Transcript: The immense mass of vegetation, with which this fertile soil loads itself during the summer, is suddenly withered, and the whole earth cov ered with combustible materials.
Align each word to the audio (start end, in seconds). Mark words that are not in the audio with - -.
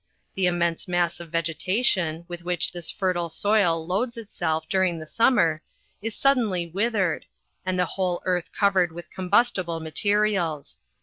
The 0.33 0.47
immense 0.47 0.87
mass 0.87 1.19
of 1.19 1.29
vegetation, 1.29 2.25
with 2.27 2.41
which 2.41 2.71
this 2.71 2.89
fertile 2.89 3.29
soil 3.29 3.85
loads 3.85 4.17
itself 4.17 4.67
during 4.67 4.97
the 4.97 5.05
summer, 5.05 5.61
is 6.01 6.15
suddenly 6.15 6.65
withered, 6.65 7.27
and 7.67 7.77
the 7.77 7.85
whole 7.85 8.23
earth 8.25 8.49
cov 8.51 8.73
ered 8.73 8.91
with 8.93 9.11
combustible 9.11 9.79
materials. 9.79 10.79